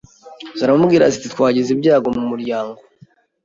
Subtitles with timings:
[0.57, 2.79] Ziramubwira ziti twagize ibyago mumuryango